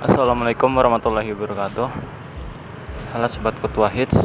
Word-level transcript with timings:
Assalamualaikum 0.00 0.72
warahmatullahi 0.72 1.28
wabarakatuh. 1.36 1.92
Halo 3.12 3.28
Sobat 3.28 3.52
Ketua 3.60 3.92
Hits. 3.92 4.16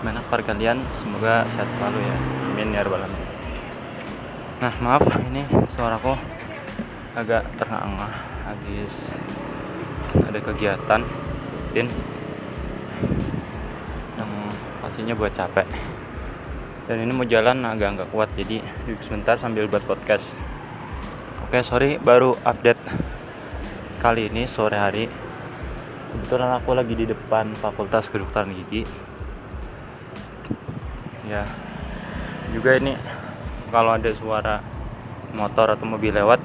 Gimana 0.00 0.24
kabar 0.24 0.40
kalian? 0.48 0.80
Semoga 0.96 1.44
sehat 1.44 1.68
selalu 1.76 2.00
ya. 2.00 2.16
Amin 2.48 2.72
ya 2.72 2.80
rabbal 2.80 3.04
alamin. 3.04 3.20
Nah 4.64 4.72
maaf 4.80 5.04
ini 5.28 5.44
suaraku 5.68 6.16
agak 7.12 7.44
terengah-engah. 7.60 8.12
Habis 8.48 9.20
ada 10.24 10.40
kegiatan 10.40 11.04
rutin. 11.04 11.92
Yang 14.16 14.30
pastinya 14.80 15.12
buat 15.20 15.36
capek. 15.36 15.68
Dan 16.88 17.04
ini 17.04 17.12
mau 17.12 17.28
jalan 17.28 17.60
agak 17.60 17.92
nggak 17.92 18.08
kuat 18.08 18.32
Jadi 18.32 18.64
duduk 18.88 19.04
sebentar 19.04 19.36
sambil 19.36 19.68
buat 19.68 19.84
podcast. 19.84 20.32
Oke 21.44 21.60
sorry 21.60 22.00
baru 22.00 22.32
update 22.40 22.80
kali 23.96 24.28
ini 24.28 24.44
sore 24.44 24.76
hari 24.76 25.08
kebetulan 26.12 26.56
aku 26.56 26.72
lagi 26.72 26.94
di 26.96 27.04
depan 27.08 27.52
fakultas 27.56 28.08
kedokteran 28.08 28.52
gigi. 28.52 28.84
Ya 31.26 31.44
juga 32.54 32.78
ini 32.78 32.94
kalau 33.68 33.96
ada 33.96 34.08
suara 34.14 34.62
motor 35.34 35.74
atau 35.74 35.84
mobil 35.84 36.14
lewat 36.14 36.40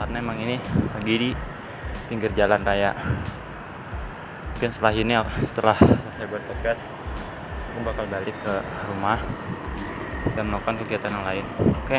karena 0.00 0.16
emang 0.18 0.38
ini 0.40 0.56
lagi 0.96 1.14
di 1.14 1.30
pinggir 2.10 2.34
jalan 2.34 2.62
raya. 2.64 2.96
Mungkin 4.56 4.70
setelah 4.70 4.94
ini 4.94 5.12
setelah 5.46 5.78
saya 5.78 6.26
buat 6.26 6.42
podcast 6.46 6.82
aku 7.72 7.78
bakal 7.88 8.04
balik 8.10 8.36
ke 8.42 8.54
rumah 8.90 9.18
dan 10.34 10.44
melakukan 10.48 10.76
kegiatan 10.82 11.10
yang 11.10 11.26
lain. 11.26 11.44
Oke. 11.82 11.98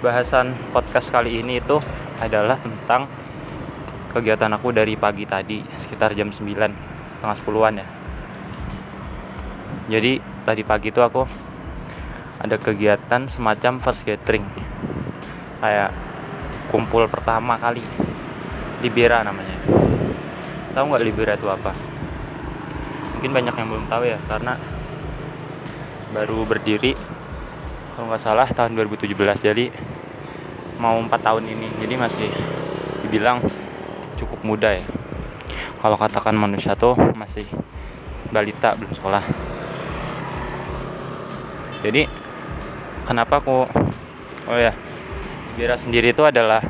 Bahasan 0.00 0.56
podcast 0.72 1.12
kali 1.12 1.44
ini 1.44 1.60
itu 1.60 1.76
adalah 2.20 2.60
tentang 2.60 3.08
kegiatan 4.12 4.52
aku 4.52 4.76
dari 4.76 4.94
pagi 4.94 5.24
tadi 5.24 5.64
sekitar 5.80 6.12
jam 6.12 6.28
9 6.28 6.44
setengah 7.16 7.36
sepuluhan 7.40 7.80
ya. 7.80 7.86
Jadi 9.90 10.22
tadi 10.46 10.62
pagi 10.62 10.92
itu 10.92 11.00
aku 11.02 11.26
ada 12.40 12.56
kegiatan 12.56 13.26
semacam 13.26 13.82
first 13.82 14.04
gathering. 14.04 14.44
Kayak 15.60 15.92
kumpul 16.68 17.08
pertama 17.08 17.56
kali. 17.56 17.82
Libera 18.80 19.20
namanya. 19.20 19.60
Tahu 20.72 20.84
nggak 20.88 21.04
Libera 21.04 21.34
itu 21.36 21.48
apa? 21.50 21.76
Mungkin 23.18 23.30
banyak 23.36 23.54
yang 23.56 23.68
belum 23.68 23.86
tahu 23.90 24.02
ya 24.08 24.16
karena 24.24 24.56
baru 26.10 26.42
berdiri 26.42 26.96
kalau 27.94 28.10
nggak 28.10 28.22
salah 28.22 28.48
tahun 28.48 28.74
2017 28.74 29.12
jadi 29.44 29.64
mau 30.80 30.96
empat 30.96 31.20
tahun 31.20 31.44
ini. 31.44 31.68
Jadi 31.84 31.94
masih 32.00 32.28
dibilang 33.04 33.44
cukup 34.16 34.40
muda 34.40 34.72
ya. 34.72 34.84
Kalau 35.80 35.96
katakan 36.00 36.32
manusia 36.32 36.72
tuh 36.72 36.96
masih 37.12 37.44
balita 38.32 38.72
belum 38.80 38.96
sekolah. 38.96 39.22
Jadi 41.84 42.08
kenapa 43.04 43.40
aku 43.44 43.68
oh 44.48 44.58
ya 44.58 44.72
Bira 45.56 45.76
sendiri 45.76 46.16
itu 46.16 46.24
adalah 46.24 46.64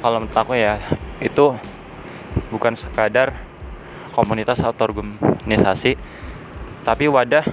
kalau 0.00 0.18
menurut 0.22 0.34
aku 0.34 0.56
ya 0.56 0.80
itu 1.20 1.54
bukan 2.48 2.74
sekadar 2.74 3.36
komunitas 4.14 4.62
atau 4.64 4.88
organisasi 4.88 5.94
tapi 6.82 7.04
wadah 7.06 7.44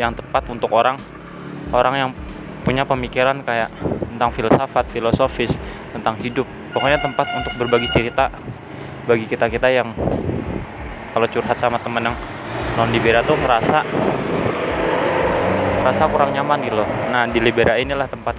yang 0.00 0.16
tepat 0.16 0.48
untuk 0.48 0.72
orang 0.72 0.96
orang 1.70 1.94
yang 1.94 2.10
punya 2.64 2.88
pemikiran 2.88 3.44
kayak 3.44 3.68
tentang 4.22 4.38
filsafat, 4.38 4.86
filosofis, 4.94 5.50
tentang 5.90 6.14
hidup. 6.22 6.46
Pokoknya 6.70 7.02
tempat 7.02 7.26
untuk 7.34 7.58
berbagi 7.58 7.90
cerita 7.90 8.30
bagi 9.02 9.26
kita-kita 9.26 9.66
yang 9.66 9.90
kalau 11.10 11.26
curhat 11.26 11.58
sama 11.58 11.82
temen 11.82 12.06
yang 12.06 12.14
non 12.78 12.86
libera 12.94 13.26
tuh 13.26 13.34
merasa 13.34 13.82
merasa 15.82 16.06
kurang 16.06 16.30
nyaman 16.30 16.62
gitu 16.62 16.78
loh. 16.78 16.86
Nah, 17.10 17.26
di 17.26 17.42
Libera 17.42 17.74
inilah 17.74 18.06
tempat 18.06 18.38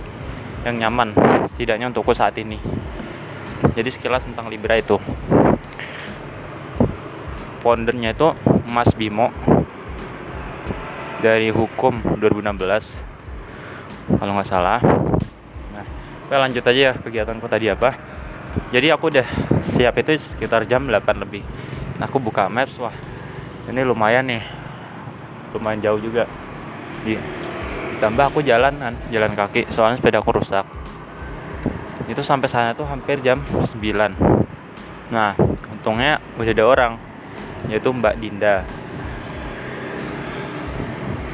yang 0.63 0.79
nyaman 0.79 1.11
setidaknya 1.51 1.91
untukku 1.91 2.15
saat 2.15 2.39
ini. 2.39 2.55
Jadi 3.75 3.91
sekilas 3.91 4.23
tentang 4.23 4.47
Libera 4.47 4.79
itu. 4.79 4.95
Foundernya 7.59 8.15
itu 8.15 8.31
Mas 8.71 8.95
Bimo 8.95 9.35
dari 11.19 11.51
Hukum 11.51 11.99
2016 12.23 14.15
kalau 14.23 14.31
nggak 14.39 14.47
salah 14.47 14.79
Oke 16.33 16.41
lanjut 16.41 16.65
aja 16.65 16.81
ya 16.89 16.93
kegiatanku 16.97 17.45
tadi 17.45 17.69
apa. 17.69 17.93
Jadi 18.73 18.89
aku 18.89 19.13
udah 19.13 19.21
siap 19.61 20.01
itu 20.01 20.17
sekitar 20.17 20.65
jam 20.65 20.89
8 20.89 21.21
lebih. 21.21 21.45
Nah 22.01 22.09
aku 22.09 22.17
buka 22.17 22.49
maps 22.49 22.73
wah 22.81 22.89
Ini 23.69 23.85
lumayan 23.85 24.25
nih. 24.25 24.41
Lumayan 25.53 25.77
jauh 25.85 26.01
juga. 26.01 26.25
Di, 27.05 27.21
Ditambah 27.93 28.33
aku 28.33 28.41
jalan 28.41 28.81
kan 28.81 28.97
Jalan 29.13 29.37
kaki 29.37 29.69
soalnya 29.69 30.01
sepeda 30.01 30.25
aku 30.25 30.33
rusak. 30.41 30.65
Itu 32.09 32.25
sampai 32.25 32.49
sana 32.49 32.73
tuh 32.73 32.89
hampir 32.89 33.21
jam 33.21 33.45
9 33.45 33.77
Nah 35.13 35.37
untungnya 35.69 36.17
udah 36.41 36.49
ada 36.49 36.65
orang 36.65 36.93
Yaitu 37.69 37.93
Mbak 37.93 38.17
Dinda. 38.17 38.65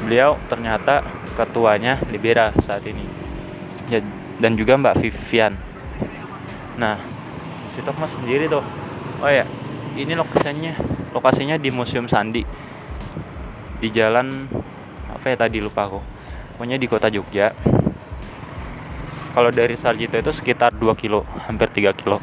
Beliau 0.04 0.36
ternyata 0.52 1.00
ketuanya 1.40 1.96
Libera 2.12 2.52
saat 2.60 2.84
ini 2.84 3.08
dan 4.40 4.56
juga 4.56 4.80
Mbak 4.80 4.96
Vivian. 5.04 5.52
Nah 6.80 6.96
situ 7.76 7.92
mas 8.00 8.10
sendiri 8.16 8.48
tuh. 8.48 8.64
Oh 9.20 9.28
ya 9.28 9.44
ini 9.94 10.16
lokasinya. 10.16 10.74
Lokasinya 11.12 11.60
di 11.60 11.68
Museum 11.68 12.08
Sandi. 12.08 12.42
Di 13.80 13.88
jalan 13.92 14.48
apa 15.12 15.24
ya 15.28 15.36
tadi 15.36 15.60
lupa 15.60 15.84
aku. 15.86 16.00
Pokoknya 16.56 16.80
di 16.80 16.88
kota 16.88 17.12
Jogja. 17.12 17.52
Kalau 19.30 19.54
dari 19.54 19.78
Sarjito 19.78 20.18
itu 20.18 20.34
sekitar 20.34 20.74
2 20.74 20.90
kilo 20.98 21.22
hampir 21.46 21.70
3 21.70 21.94
kilo. 21.94 22.18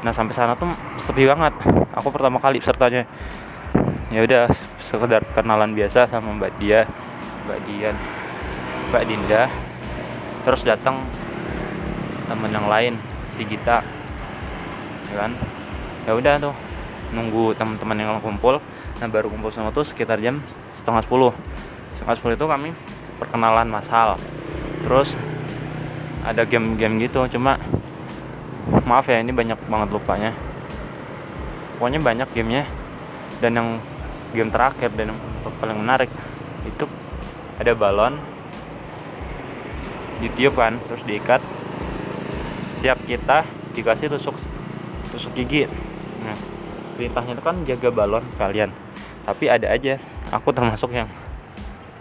Nah 0.00 0.14
sampai 0.14 0.32
sana 0.32 0.54
tuh 0.54 0.70
sepi 1.02 1.26
banget. 1.26 1.52
Aku 1.98 2.14
pertama 2.14 2.38
kali 2.38 2.62
sertanya 2.62 3.04
ya 4.14 4.22
udah 4.22 4.46
sekedar 4.86 5.26
kenalan 5.34 5.74
biasa 5.74 6.06
sama 6.06 6.30
Mbak 6.30 6.52
Dia 6.62 6.86
Mbak 7.44 7.58
Dian 7.66 7.96
Mbak 8.94 9.02
Dinda. 9.04 9.42
Terus 10.46 10.62
datang 10.62 11.02
temen 12.26 12.50
yang 12.50 12.66
lain 12.66 12.94
si 13.38 13.46
Gita. 13.46 13.82
Ya 15.10 15.14
kan? 15.14 15.32
Ya 16.06 16.12
udah 16.14 16.34
tuh 16.38 16.54
nunggu 17.14 17.54
teman-teman 17.54 17.96
yang 17.98 18.18
kumpul. 18.22 18.58
Nah 18.98 19.08
baru 19.08 19.30
kumpul 19.30 19.54
sama 19.54 19.70
tuh 19.70 19.86
sekitar 19.86 20.18
jam 20.18 20.42
setengah 20.74 21.02
sepuluh. 21.02 21.32
Setengah 21.94 22.14
sepuluh 22.18 22.34
itu 22.34 22.46
kami 22.46 22.70
perkenalan 23.16 23.70
masal 23.72 24.20
terus 24.84 25.16
ada 26.20 26.44
game-game 26.44 27.00
gitu 27.00 27.24
cuma 27.32 27.56
maaf 28.84 29.08
ya 29.08 29.22
ini 29.22 29.30
banyak 29.30 29.56
banget 29.70 29.88
lupanya. 29.94 30.30
Pokoknya 31.76 32.00
banyak 32.02 32.28
gamenya. 32.34 32.64
Dan 33.36 33.52
yang 33.52 33.68
game 34.32 34.48
terakhir 34.48 34.90
dan 34.96 35.12
yang 35.12 35.20
paling 35.60 35.76
menarik 35.76 36.08
itu 36.64 36.88
ada 37.60 37.72
balon. 37.76 38.16
Ditiup 40.24 40.56
kan 40.56 40.80
terus 40.88 41.04
diikat 41.04 41.44
setiap 42.76 43.00
kita 43.08 43.48
dikasih 43.72 44.12
tusuk 44.12 44.36
tusuk 45.08 45.32
gigi. 45.32 45.64
Nah 46.20 46.36
perintahnya 47.00 47.32
itu 47.32 47.42
kan 47.42 47.56
jaga 47.64 47.88
balon 47.88 48.24
kalian. 48.36 48.68
Tapi 49.24 49.48
ada 49.48 49.72
aja 49.72 49.96
aku 50.28 50.52
termasuk 50.52 50.92
yang 50.92 51.08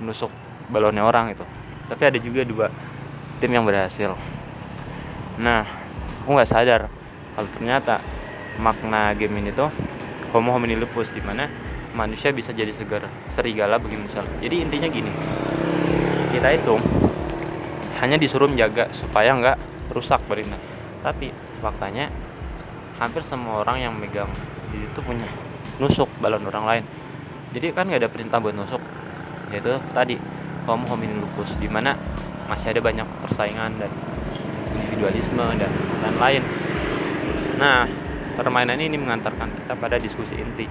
menusuk 0.03 0.29
balonnya 0.67 1.07
orang 1.07 1.31
itu. 1.31 1.47
Tapi 1.87 2.03
ada 2.03 2.17
juga 2.19 2.43
dua 2.43 2.67
tim 3.39 3.51
yang 3.55 3.63
berhasil. 3.63 4.13
Nah 5.39 5.63
aku 6.23 6.35
nggak 6.35 6.49
sadar 6.49 6.91
kalau 7.39 7.49
ternyata 7.55 8.03
makna 8.59 9.11
game 9.15 9.35
ini 9.39 9.51
tuh 9.51 9.71
homo 10.31 10.55
homini 10.55 10.75
lupus 10.75 11.11
di 11.11 11.19
mana 11.23 11.47
manusia 11.95 12.35
bisa 12.35 12.51
jadi 12.51 12.71
segar 12.75 13.07
serigala 13.23 13.79
bagi 13.79 13.95
manusia. 13.95 14.23
Jadi 14.43 14.55
intinya 14.59 14.87
gini 14.91 15.11
kita 16.35 16.51
itu 16.51 16.75
hanya 18.03 18.19
disuruh 18.19 18.51
menjaga 18.51 18.91
supaya 18.91 19.31
nggak 19.31 19.57
rusak 19.95 20.19
berindah 20.27 20.59
tapi 21.05 21.29
faktanya 21.61 22.09
hampir 22.97 23.21
semua 23.21 23.61
orang 23.61 23.77
yang 23.77 23.93
megang 23.93 24.29
itu 24.73 24.99
punya 25.05 25.29
nusuk 25.77 26.09
balon 26.17 26.47
orang 26.47 26.65
lain. 26.65 26.83
Jadi 27.53 27.71
kan 27.71 27.87
nggak 27.87 28.01
ada 28.01 28.09
perintah 28.09 28.41
buat 28.41 28.57
nusuk 28.57 28.81
yaitu 29.53 29.69
tadi 29.93 30.17
homo 30.65 30.89
hominin 30.89 31.21
lupus 31.21 31.53
di 31.61 31.69
mana 31.69 31.93
masih 32.49 32.73
ada 32.73 32.81
banyak 32.81 33.05
persaingan 33.21 33.77
dan 33.77 33.91
individualisme 34.73 35.45
dan 35.61 35.71
lain-lain. 36.01 36.43
Nah 37.61 37.85
permainan 38.35 38.81
ini 38.81 38.97
mengantarkan 38.97 39.53
kita 39.53 39.73
pada 39.77 40.01
diskusi 40.01 40.35
inti 40.41 40.65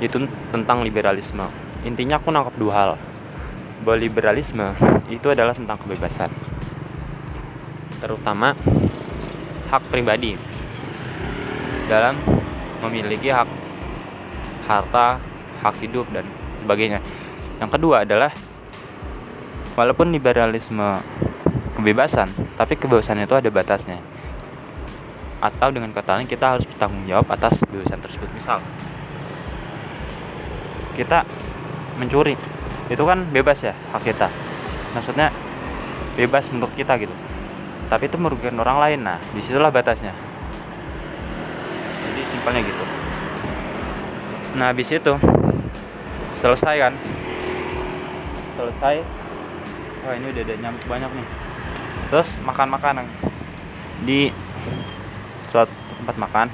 yaitu 0.00 0.24
tentang 0.48 0.80
liberalisme. 0.80 1.44
Intinya 1.84 2.16
aku 2.16 2.32
nangkap 2.32 2.56
dua 2.56 2.72
hal. 2.72 2.90
Bahwa 3.84 4.00
liberalisme 4.00 4.72
itu 5.12 5.28
adalah 5.28 5.52
tentang 5.52 5.76
kebebasan 5.76 6.32
terutama 7.98 8.56
hak 9.70 9.82
pribadi 9.90 10.38
dalam 11.90 12.16
memiliki 12.84 13.28
hak 13.32 13.48
harta, 14.64 15.20
hak 15.60 15.74
hidup 15.84 16.08
dan 16.12 16.24
sebagainya. 16.64 17.00
Yang 17.60 17.70
kedua 17.76 18.04
adalah 18.08 18.32
walaupun 19.76 20.10
liberalisme 20.12 21.00
kebebasan, 21.76 22.30
tapi 22.56 22.78
kebebasan 22.78 23.20
itu 23.20 23.34
ada 23.36 23.48
batasnya. 23.52 24.00
Atau 25.44 25.76
dengan 25.76 25.92
kata 25.92 26.16
lain 26.16 26.28
kita 26.30 26.56
harus 26.56 26.64
bertanggung 26.64 27.04
jawab 27.04 27.28
atas 27.28 27.60
kebebasan 27.60 28.00
tersebut. 28.00 28.28
Misal 28.32 28.64
kita 30.96 31.26
mencuri, 32.00 32.38
itu 32.88 33.02
kan 33.04 33.28
bebas 33.28 33.60
ya 33.60 33.74
hak 33.92 34.02
kita. 34.08 34.32
Maksudnya 34.96 35.28
bebas 36.16 36.48
menurut 36.48 36.72
kita 36.72 36.96
gitu. 36.96 37.12
Tapi 37.88 38.08
itu 38.08 38.16
merugikan 38.16 38.56
orang 38.60 38.78
lain. 38.80 39.00
Nah, 39.04 39.18
di 39.32 39.40
situlah 39.40 39.72
batasnya. 39.72 40.16
Jadi 42.04 42.20
simpelnya 42.30 42.62
gitu. 42.64 42.84
Nah 44.54 44.70
habis 44.70 44.86
itu 44.86 45.12
selesai 46.38 46.74
kan? 46.78 46.94
Selesai. 48.54 49.02
Wah 50.06 50.14
ini 50.14 50.30
udah 50.30 50.42
ada 50.46 50.54
nyamuk 50.62 50.84
banyak 50.86 51.10
nih. 51.10 51.26
Terus 52.14 52.28
makan 52.46 52.68
makanan 52.70 53.06
di 54.06 54.30
suatu 55.50 55.74
tempat 55.98 56.16
makan 56.20 56.46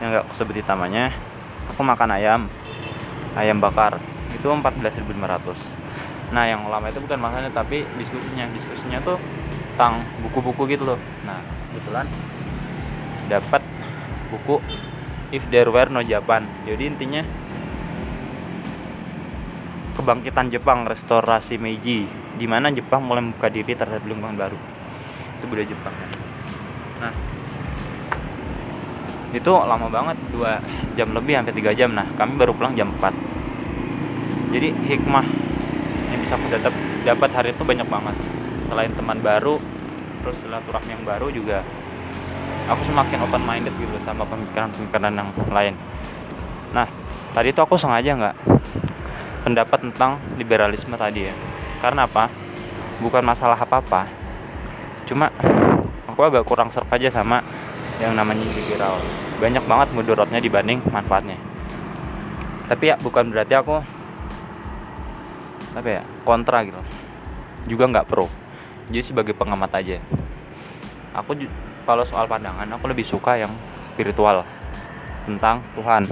yang 0.00 0.08
gak 0.16 0.24
aku 0.24 0.34
sebut 0.40 0.64
namanya 0.64 1.12
aku 1.68 1.84
makan 1.84 2.16
ayam. 2.16 2.40
Ayam 3.36 3.60
bakar. 3.60 4.00
Itu 4.32 4.48
14.500 4.48 5.84
nah 6.32 6.48
yang 6.48 6.66
lama 6.66 6.88
itu 6.88 6.98
bukan 7.04 7.20
makannya 7.20 7.52
tapi 7.52 7.84
diskusinya. 8.00 8.48
Diskusinya 8.56 9.04
tuh 9.04 9.20
tentang 9.74 10.06
buku-buku 10.22 10.70
gitu 10.70 10.86
loh. 10.86 11.00
Nah 11.26 11.42
kebetulan 11.42 12.06
dapat 13.26 13.62
buku 14.30 14.62
if 15.34 15.42
there 15.50 15.66
were 15.66 15.90
no 15.90 15.98
Japan. 16.06 16.46
Jadi 16.62 16.82
intinya 16.86 17.22
kebangkitan 19.98 20.54
Jepang 20.54 20.86
restorasi 20.86 21.58
Meiji 21.58 22.06
di 22.38 22.46
mana 22.46 22.70
Jepang 22.70 23.02
mulai 23.02 23.26
membuka 23.26 23.50
diri 23.50 23.74
terhadap 23.74 24.06
lingkungan 24.06 24.38
baru. 24.38 24.58
Itu 25.42 25.44
budaya 25.50 25.66
Jepang. 25.66 25.94
Nah 27.02 27.12
itu 29.34 29.50
lama 29.50 29.90
banget 29.90 30.16
dua 30.30 30.62
jam 30.94 31.10
lebih 31.10 31.34
sampai 31.34 31.54
tiga 31.58 31.74
jam. 31.74 31.90
Nah 31.90 32.06
kami 32.14 32.38
baru 32.38 32.54
pulang 32.54 32.78
jam 32.78 32.94
4 32.94 33.34
jadi 34.54 34.70
hikmah 34.70 35.26
yang 36.14 36.20
bisa 36.22 36.38
aku 36.38 36.46
dapat 36.46 36.74
dapat 37.02 37.30
hari 37.34 37.50
itu 37.50 37.66
banyak 37.66 37.88
banget 37.90 38.14
selain 38.66 38.92
teman 38.92 39.20
baru 39.20 39.60
terus 40.24 40.36
silaturahmi 40.40 40.90
yang 40.96 41.04
baru 41.04 41.28
juga 41.28 41.60
aku 42.64 42.80
semakin 42.88 43.20
open 43.28 43.44
minded 43.44 43.74
gitu 43.76 43.92
sama 44.00 44.24
pemikiran-pemikiran 44.24 45.12
yang 45.12 45.28
lain. 45.52 45.74
Nah 46.72 46.88
tadi 47.36 47.52
itu 47.52 47.60
aku 47.60 47.76
sengaja 47.76 48.16
nggak 48.16 48.36
pendapat 49.44 49.78
tentang 49.84 50.16
liberalisme 50.40 50.96
tadi 50.96 51.28
ya. 51.28 51.34
Karena 51.84 52.08
apa? 52.08 52.32
Bukan 53.04 53.20
masalah 53.20 53.60
apa-apa. 53.60 54.08
Cuma 55.04 55.28
aku 56.08 56.20
agak 56.24 56.48
kurang 56.48 56.72
serp 56.72 56.88
aja 56.88 57.12
sama 57.12 57.44
yang 58.00 58.16
namanya 58.16 58.42
liberal 58.48 58.96
banyak 59.38 59.64
banget 59.68 59.88
mudorotnya 59.92 60.40
dibanding 60.40 60.80
manfaatnya. 60.88 61.36
Tapi 62.64 62.84
ya 62.88 62.96
bukan 62.96 63.28
berarti 63.28 63.54
aku 63.60 63.76
apa 65.74 65.88
ya 65.90 66.02
kontra 66.24 66.64
gitu. 66.64 66.80
Juga 67.68 67.84
nggak 67.92 68.08
pro 68.08 68.43
jadi 68.92 69.04
sebagai 69.04 69.32
pengamat 69.32 69.80
aja. 69.80 69.96
Aku 71.16 71.32
kalau 71.84 72.04
soal 72.04 72.28
pandangan 72.28 72.66
aku 72.76 72.90
lebih 72.90 73.06
suka 73.06 73.38
yang 73.40 73.52
spiritual 73.92 74.44
tentang 75.24 75.64
Tuhan. 75.72 76.04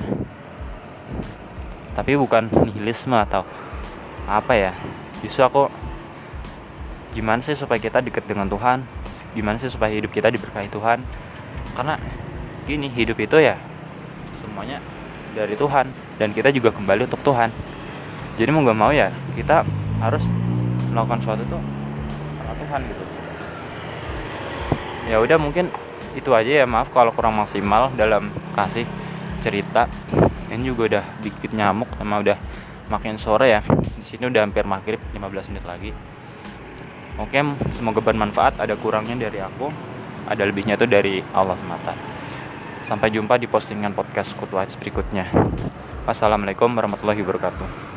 Tapi 1.93 2.17
bukan 2.17 2.49
nihilisme 2.65 3.13
atau 3.13 3.45
apa 4.25 4.57
ya. 4.57 4.73
Justru 5.21 5.45
aku 5.45 5.63
gimana 7.13 7.45
sih 7.45 7.53
supaya 7.53 7.77
kita 7.77 8.01
dekat 8.01 8.25
dengan 8.25 8.49
Tuhan? 8.49 8.89
Gimana 9.37 9.61
sih 9.61 9.69
supaya 9.69 9.93
hidup 9.93 10.09
kita 10.09 10.33
diberkahi 10.33 10.73
Tuhan? 10.73 11.05
Karena 11.77 12.01
gini 12.65 12.89
hidup 12.89 13.21
itu 13.21 13.37
ya 13.43 13.59
semuanya 14.41 14.81
dari 15.37 15.57
Tuhan 15.57 15.93
dan 16.17 16.33
kita 16.33 16.49
juga 16.49 16.73
kembali 16.73 17.05
untuk 17.05 17.21
Tuhan. 17.21 17.53
Jadi 18.41 18.49
mau 18.49 18.65
gak 18.65 18.79
mau 18.81 18.93
ya 18.93 19.13
kita 19.37 19.61
harus 20.01 20.25
melakukan 20.89 21.21
sesuatu 21.21 21.45
itu 21.45 21.81
karena 22.52 22.69
Tuhan 22.69 22.81
gitu. 22.84 23.04
Ya 25.08 25.16
udah 25.19 25.38
mungkin 25.40 25.72
itu 26.12 26.31
aja 26.37 26.62
ya. 26.62 26.66
Maaf 26.69 26.93
kalau 26.93 27.10
kurang 27.16 27.40
maksimal 27.40 27.88
dalam 27.96 28.28
kasih 28.52 28.84
cerita. 29.40 29.88
Ini 30.52 30.69
juga 30.69 31.00
udah 31.00 31.04
dikit 31.25 31.56
nyamuk 31.56 31.88
sama 31.96 32.20
udah 32.20 32.37
makin 32.93 33.16
sore 33.16 33.56
ya. 33.56 33.64
Di 33.72 34.04
sini 34.04 34.28
udah 34.28 34.44
hampir 34.44 34.69
maghrib 34.69 35.00
15 35.16 35.49
menit 35.49 35.64
lagi. 35.64 35.90
Oke 37.16 37.40
semoga 37.72 38.04
bermanfaat. 38.04 38.60
Ada 38.60 38.76
kurangnya 38.76 39.16
dari 39.16 39.40
aku 39.40 39.72
ada 40.28 40.43
lebihnya 40.44 40.76
itu 40.76 40.84
dari 40.84 41.25
Allah 41.32 41.56
semata. 41.56 41.96
Sampai 42.84 43.08
jumpa 43.08 43.40
di 43.40 43.49
postingan 43.49 43.96
podcast 43.96 44.37
Kutu 44.37 44.60
berikutnya. 44.60 45.25
Wassalamualaikum 46.04 46.69
warahmatullahi 46.76 47.25
wabarakatuh 47.25 47.92